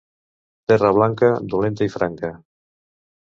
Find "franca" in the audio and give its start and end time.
1.97-2.31